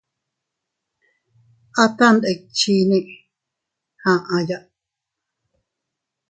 [1.83, 2.99] Aata ndikchinne
[4.13, 4.57] aʼaya.